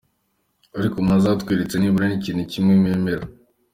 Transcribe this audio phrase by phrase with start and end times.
[0.77, 3.25] ariko mwazatweretse nibura n’ikintu kimwe mwemera?